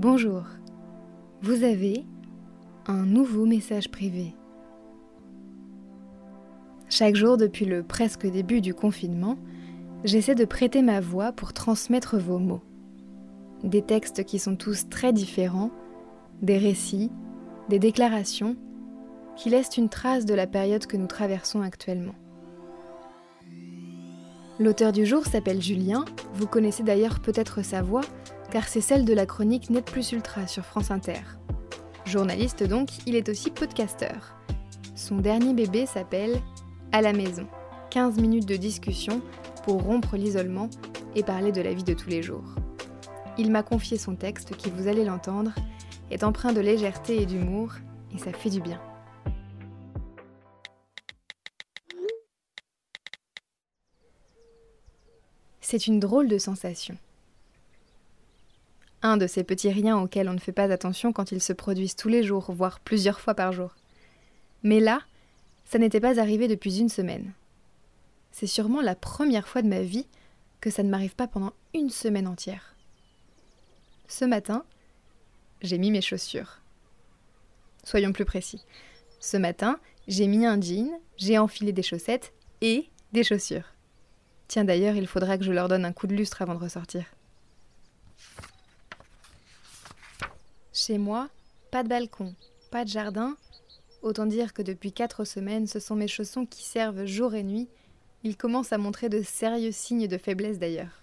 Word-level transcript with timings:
Bonjour, 0.00 0.44
vous 1.42 1.62
avez 1.62 2.06
un 2.86 3.04
nouveau 3.04 3.44
message 3.44 3.90
privé. 3.90 4.34
Chaque 6.88 7.16
jour 7.16 7.36
depuis 7.36 7.66
le 7.66 7.82
presque 7.82 8.26
début 8.26 8.62
du 8.62 8.72
confinement, 8.72 9.36
j'essaie 10.04 10.34
de 10.34 10.46
prêter 10.46 10.80
ma 10.80 11.00
voix 11.02 11.32
pour 11.32 11.52
transmettre 11.52 12.16
vos 12.16 12.38
mots. 12.38 12.62
Des 13.62 13.82
textes 13.82 14.24
qui 14.24 14.38
sont 14.38 14.56
tous 14.56 14.88
très 14.88 15.12
différents, 15.12 15.70
des 16.40 16.56
récits, 16.56 17.10
des 17.68 17.78
déclarations, 17.78 18.56
qui 19.36 19.50
laissent 19.50 19.76
une 19.76 19.90
trace 19.90 20.24
de 20.24 20.32
la 20.32 20.46
période 20.46 20.86
que 20.86 20.96
nous 20.96 21.08
traversons 21.08 21.60
actuellement. 21.60 22.14
L'auteur 24.58 24.92
du 24.92 25.04
jour 25.04 25.26
s'appelle 25.26 25.60
Julien, 25.60 26.06
vous 26.32 26.46
connaissez 26.46 26.84
d'ailleurs 26.84 27.20
peut-être 27.20 27.62
sa 27.62 27.82
voix, 27.82 28.00
car 28.50 28.66
c'est 28.66 28.80
celle 28.80 29.04
de 29.04 29.14
la 29.14 29.26
chronique 29.26 29.70
Net 29.70 29.84
Plus 29.84 30.12
Ultra 30.12 30.46
sur 30.46 30.64
France 30.64 30.90
Inter. 30.90 31.20
Journaliste 32.04 32.64
donc, 32.64 32.88
il 33.06 33.14
est 33.14 33.28
aussi 33.28 33.50
podcasteur. 33.50 34.34
Son 34.96 35.16
dernier 35.16 35.54
bébé 35.54 35.86
s'appelle 35.86 36.40
À 36.92 37.00
la 37.00 37.12
maison. 37.12 37.46
15 37.90 38.18
minutes 38.18 38.46
de 38.46 38.56
discussion 38.56 39.22
pour 39.64 39.82
rompre 39.82 40.16
l'isolement 40.16 40.68
et 41.14 41.22
parler 41.22 41.52
de 41.52 41.60
la 41.60 41.72
vie 41.72 41.84
de 41.84 41.94
tous 41.94 42.08
les 42.08 42.22
jours. 42.22 42.54
Il 43.38 43.50
m'a 43.50 43.62
confié 43.62 43.96
son 43.98 44.16
texte 44.16 44.56
qui, 44.56 44.70
vous 44.70 44.88
allez 44.88 45.04
l'entendre, 45.04 45.52
est 46.10 46.24
empreint 46.24 46.52
de 46.52 46.60
légèreté 46.60 47.22
et 47.22 47.26
d'humour, 47.26 47.72
et 48.14 48.18
ça 48.18 48.32
fait 48.32 48.50
du 48.50 48.60
bien. 48.60 48.80
C'est 55.60 55.86
une 55.86 56.00
drôle 56.00 56.26
de 56.26 56.38
sensation. 56.38 56.96
Un 59.02 59.16
de 59.16 59.26
ces 59.26 59.44
petits 59.44 59.70
riens 59.70 59.98
auxquels 59.98 60.28
on 60.28 60.34
ne 60.34 60.38
fait 60.38 60.52
pas 60.52 60.70
attention 60.70 61.12
quand 61.12 61.32
ils 61.32 61.40
se 61.40 61.52
produisent 61.52 61.96
tous 61.96 62.08
les 62.08 62.22
jours, 62.22 62.52
voire 62.52 62.80
plusieurs 62.80 63.20
fois 63.20 63.34
par 63.34 63.52
jour. 63.52 63.74
Mais 64.62 64.80
là, 64.80 65.00
ça 65.64 65.78
n'était 65.78 66.00
pas 66.00 66.20
arrivé 66.20 66.48
depuis 66.48 66.80
une 66.80 66.88
semaine. 66.88 67.32
C'est 68.32 68.46
sûrement 68.46 68.82
la 68.82 68.94
première 68.94 69.48
fois 69.48 69.62
de 69.62 69.68
ma 69.68 69.80
vie 69.80 70.06
que 70.60 70.70
ça 70.70 70.82
ne 70.82 70.90
m'arrive 70.90 71.14
pas 71.14 71.26
pendant 71.26 71.52
une 71.74 71.90
semaine 71.90 72.26
entière. 72.26 72.74
Ce 74.06 74.24
matin, 74.24 74.64
j'ai 75.62 75.78
mis 75.78 75.90
mes 75.90 76.02
chaussures. 76.02 76.60
Soyons 77.84 78.12
plus 78.12 78.24
précis. 78.24 78.64
Ce 79.20 79.36
matin, 79.36 79.78
j'ai 80.08 80.26
mis 80.26 80.44
un 80.44 80.60
jean, 80.60 80.90
j'ai 81.16 81.38
enfilé 81.38 81.72
des 81.72 81.82
chaussettes 81.82 82.32
et 82.60 82.88
des 83.12 83.24
chaussures. 83.24 83.72
Tiens 84.48 84.64
d'ailleurs, 84.64 84.96
il 84.96 85.06
faudra 85.06 85.38
que 85.38 85.44
je 85.44 85.52
leur 85.52 85.68
donne 85.68 85.84
un 85.84 85.92
coup 85.92 86.06
de 86.06 86.14
lustre 86.14 86.42
avant 86.42 86.54
de 86.54 86.60
ressortir. 86.60 87.04
Chez 90.82 90.96
moi, 90.96 91.28
pas 91.70 91.82
de 91.82 91.90
balcon, 91.90 92.34
pas 92.70 92.86
de 92.86 92.88
jardin. 92.88 93.36
Autant 94.00 94.24
dire 94.24 94.54
que 94.54 94.62
depuis 94.62 94.92
quatre 94.92 95.26
semaines, 95.26 95.66
ce 95.66 95.78
sont 95.78 95.94
mes 95.94 96.08
chaussons 96.08 96.46
qui 96.46 96.64
servent 96.64 97.04
jour 97.04 97.34
et 97.34 97.42
nuit. 97.42 97.68
Ils 98.24 98.34
commencent 98.34 98.72
à 98.72 98.78
montrer 98.78 99.10
de 99.10 99.20
sérieux 99.20 99.72
signes 99.72 100.08
de 100.08 100.16
faiblesse 100.16 100.58
d'ailleurs. 100.58 101.02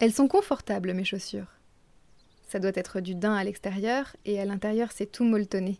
Elles 0.00 0.12
sont 0.12 0.26
confortables, 0.26 0.92
mes 0.92 1.04
chaussures. 1.04 1.46
Ça 2.48 2.58
doit 2.58 2.72
être 2.74 2.98
du 2.98 3.14
daim 3.14 3.36
à 3.36 3.44
l'extérieur 3.44 4.16
et 4.24 4.40
à 4.40 4.44
l'intérieur 4.44 4.90
c'est 4.90 5.06
tout 5.06 5.22
molletonné. 5.22 5.78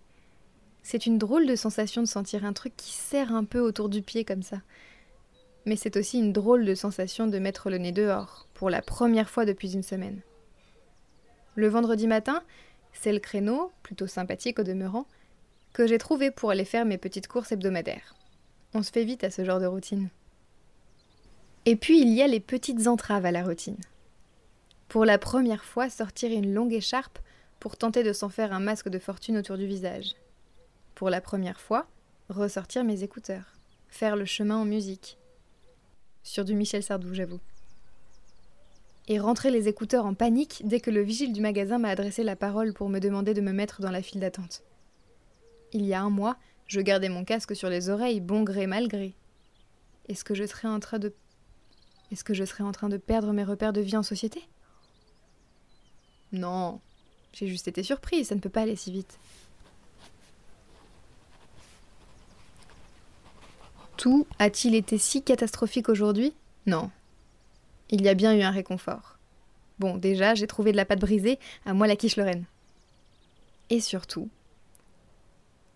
C'est 0.84 1.06
une 1.06 1.18
drôle 1.18 1.48
de 1.48 1.56
sensation 1.56 2.00
de 2.00 2.06
sentir 2.06 2.44
un 2.44 2.52
truc 2.52 2.76
qui 2.76 2.92
serre 2.92 3.34
un 3.34 3.42
peu 3.42 3.58
autour 3.58 3.88
du 3.88 4.02
pied 4.02 4.24
comme 4.24 4.44
ça. 4.44 4.60
Mais 5.64 5.74
c'est 5.74 5.96
aussi 5.96 6.20
une 6.20 6.32
drôle 6.32 6.64
de 6.64 6.76
sensation 6.76 7.26
de 7.26 7.40
mettre 7.40 7.70
le 7.70 7.78
nez 7.78 7.90
dehors, 7.90 8.46
pour 8.54 8.70
la 8.70 8.82
première 8.82 9.30
fois 9.30 9.44
depuis 9.44 9.74
une 9.74 9.82
semaine. 9.82 10.20
Le 11.56 11.68
vendredi 11.68 12.06
matin, 12.06 12.42
c'est 12.92 13.12
le 13.12 13.18
créneau, 13.18 13.72
plutôt 13.82 14.06
sympathique 14.06 14.58
au 14.58 14.62
demeurant, 14.62 15.06
que 15.72 15.86
j'ai 15.86 15.98
trouvé 15.98 16.30
pour 16.30 16.50
aller 16.50 16.64
faire 16.64 16.84
mes 16.84 16.98
petites 16.98 17.26
courses 17.26 17.50
hebdomadaires. 17.50 18.14
On 18.74 18.82
se 18.82 18.92
fait 18.92 19.04
vite 19.04 19.24
à 19.24 19.30
ce 19.30 19.44
genre 19.44 19.60
de 19.60 19.66
routine. 19.66 20.08
Et 21.64 21.74
puis 21.74 22.00
il 22.00 22.12
y 22.12 22.22
a 22.22 22.28
les 22.28 22.40
petites 22.40 22.86
entraves 22.86 23.26
à 23.26 23.32
la 23.32 23.42
routine. 23.42 23.78
Pour 24.88 25.04
la 25.04 25.18
première 25.18 25.64
fois, 25.64 25.90
sortir 25.90 26.30
une 26.30 26.54
longue 26.54 26.72
écharpe 26.72 27.18
pour 27.58 27.76
tenter 27.76 28.04
de 28.04 28.12
s'en 28.12 28.28
faire 28.28 28.52
un 28.52 28.60
masque 28.60 28.88
de 28.88 29.00
fortune 29.00 29.36
autour 29.36 29.56
du 29.56 29.66
visage 29.66 30.14
pour 30.96 31.10
la 31.10 31.20
première 31.20 31.60
fois, 31.60 31.86
ressortir 32.30 32.82
mes 32.82 33.04
écouteurs, 33.04 33.52
faire 33.88 34.16
le 34.16 34.24
chemin 34.24 34.56
en 34.56 34.64
musique. 34.64 35.18
Sur 36.24 36.44
du 36.44 36.54
Michel 36.54 36.82
Sardou, 36.82 37.14
j'avoue. 37.14 37.38
Et 39.08 39.20
rentrer 39.20 39.50
les 39.50 39.68
écouteurs 39.68 40.04
en 40.04 40.14
panique 40.14 40.62
dès 40.64 40.80
que 40.80 40.90
le 40.90 41.02
vigile 41.02 41.32
du 41.32 41.40
magasin 41.40 41.78
m'a 41.78 41.90
adressé 41.90 42.24
la 42.24 42.34
parole 42.34 42.72
pour 42.72 42.88
me 42.88 42.98
demander 42.98 43.34
de 43.34 43.40
me 43.40 43.52
mettre 43.52 43.80
dans 43.80 43.90
la 43.92 44.02
file 44.02 44.20
d'attente. 44.20 44.62
Il 45.72 45.84
y 45.84 45.94
a 45.94 46.02
un 46.02 46.10
mois, 46.10 46.36
je 46.66 46.80
gardais 46.80 47.08
mon 47.08 47.24
casque 47.24 47.54
sur 47.54 47.68
les 47.68 47.88
oreilles, 47.88 48.20
bon 48.20 48.42
gré 48.42 48.66
mal 48.66 48.88
gré. 48.88 49.14
Est-ce 50.08 50.24
que 50.24 50.34
je 50.34 50.44
serais 50.44 50.68
en 50.68 50.80
train 50.80 50.98
de. 50.98 51.14
Est-ce 52.10 52.24
que 52.24 52.34
je 52.34 52.44
serais 52.44 52.64
en 52.64 52.72
train 52.72 52.88
de 52.88 52.96
perdre 52.96 53.32
mes 53.32 53.44
repères 53.44 53.72
de 53.72 53.80
vie 53.80 53.96
en 53.96 54.02
société? 54.02 54.42
Non, 56.32 56.80
j'ai 57.32 57.46
juste 57.46 57.68
été 57.68 57.82
surprise, 57.82 58.28
ça 58.28 58.34
ne 58.34 58.40
peut 58.40 58.48
pas 58.48 58.62
aller 58.62 58.76
si 58.76 58.90
vite. 58.90 59.18
Tout 63.96 64.26
a-t-il 64.38 64.74
été 64.74 64.98
si 64.98 65.22
catastrophique 65.22 65.88
aujourd'hui? 65.88 66.34
Non. 66.66 66.90
Il 67.90 68.02
y 68.02 68.08
a 68.08 68.14
bien 68.14 68.34
eu 68.36 68.42
un 68.42 68.50
réconfort. 68.50 69.18
Bon, 69.78 69.96
déjà, 69.96 70.34
j'ai 70.34 70.46
trouvé 70.46 70.72
de 70.72 70.76
la 70.76 70.84
pâte 70.84 71.00
brisée, 71.00 71.38
à 71.64 71.74
moi 71.74 71.86
la 71.86 71.96
quiche 71.96 72.16
Lorraine. 72.16 72.46
Et 73.70 73.80
surtout, 73.80 74.28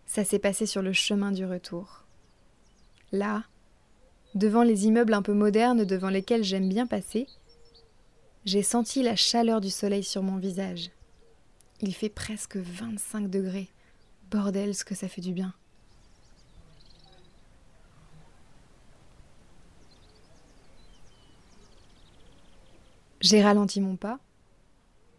ça 0.06 0.24
s'est 0.24 0.38
passé 0.38 0.66
sur 0.66 0.82
le 0.82 0.92
chemin 0.92 1.32
du 1.32 1.44
retour. 1.44 2.04
Là, 3.12 3.44
devant 4.34 4.62
les 4.62 4.86
immeubles 4.86 5.14
un 5.14 5.22
peu 5.22 5.34
modernes 5.34 5.84
devant 5.84 6.08
lesquels 6.08 6.44
j'aime 6.44 6.68
bien 6.68 6.86
passer, 6.86 7.26
j'ai 8.44 8.62
senti 8.62 9.02
la 9.02 9.16
chaleur 9.16 9.60
du 9.60 9.70
soleil 9.70 10.02
sur 10.02 10.22
mon 10.22 10.38
visage. 10.38 10.90
Il 11.80 11.94
fait 11.94 12.08
presque 12.08 12.56
25 12.56 13.28
degrés. 13.28 13.68
Bordel, 14.30 14.74
ce 14.74 14.84
que 14.84 14.94
ça 14.94 15.08
fait 15.08 15.20
du 15.20 15.32
bien. 15.32 15.54
J'ai 23.20 23.42
ralenti 23.42 23.80
mon 23.80 23.96
pas, 23.96 24.18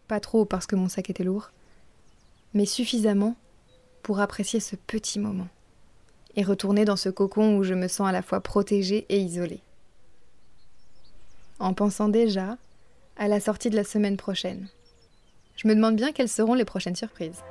pas 0.08 0.18
trop 0.18 0.44
parce 0.44 0.66
que 0.66 0.74
mon 0.74 0.88
sac 0.88 1.08
était 1.08 1.22
lourd, 1.22 1.50
mais 2.52 2.66
suffisamment 2.66 3.36
pour 4.02 4.18
apprécier 4.18 4.58
ce 4.58 4.74
petit 4.74 5.20
moment 5.20 5.48
et 6.34 6.42
retourner 6.42 6.84
dans 6.84 6.96
ce 6.96 7.08
cocon 7.08 7.56
où 7.56 7.62
je 7.62 7.74
me 7.74 7.86
sens 7.86 8.08
à 8.08 8.12
la 8.12 8.22
fois 8.22 8.40
protégée 8.40 9.06
et 9.08 9.20
isolée. 9.20 9.60
En 11.60 11.74
pensant 11.74 12.08
déjà 12.08 12.56
à 13.16 13.28
la 13.28 13.38
sortie 13.38 13.70
de 13.70 13.76
la 13.76 13.84
semaine 13.84 14.16
prochaine. 14.16 14.68
Je 15.56 15.68
me 15.68 15.74
demande 15.74 15.96
bien 15.96 16.12
quelles 16.12 16.28
seront 16.28 16.54
les 16.54 16.64
prochaines 16.64 16.96
surprises. 16.96 17.42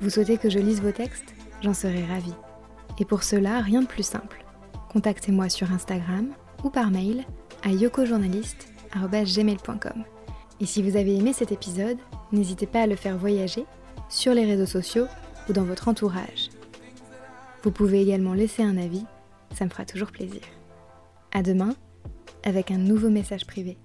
Vous 0.00 0.10
souhaitez 0.10 0.36
que 0.36 0.50
je 0.50 0.58
lise 0.58 0.82
vos 0.82 0.90
textes? 0.90 1.32
J'en 1.62 1.74
serai 1.74 2.04
ravie. 2.04 2.34
Et 2.98 3.04
pour 3.04 3.22
cela, 3.22 3.60
rien 3.60 3.82
de 3.82 3.86
plus 3.86 4.02
simple. 4.02 4.44
Contactez-moi 4.92 5.48
sur 5.48 5.70
Instagram 5.72 6.30
ou 6.64 6.70
par 6.70 6.90
mail 6.90 7.24
à 7.62 7.70
yokojournaliste.gmail.com. 7.70 10.04
Et 10.60 10.66
si 10.66 10.82
vous 10.82 10.96
avez 10.96 11.16
aimé 11.16 11.32
cet 11.32 11.52
épisode, 11.52 11.98
n'hésitez 12.32 12.66
pas 12.66 12.82
à 12.82 12.86
le 12.86 12.96
faire 12.96 13.16
voyager 13.16 13.64
sur 14.08 14.34
les 14.34 14.44
réseaux 14.44 14.66
sociaux 14.66 15.06
ou 15.48 15.52
dans 15.52 15.62
votre 15.64 15.86
entourage. 15.88 16.50
Vous 17.62 17.70
pouvez 17.70 18.02
également 18.02 18.34
laisser 18.34 18.64
un 18.64 18.76
avis, 18.76 19.04
ça 19.54 19.64
me 19.64 19.70
fera 19.70 19.84
toujours 19.84 20.10
plaisir. 20.10 20.42
À 21.32 21.42
demain 21.42 21.74
avec 22.44 22.72
un 22.72 22.78
nouveau 22.78 23.08
message 23.08 23.46
privé. 23.46 23.78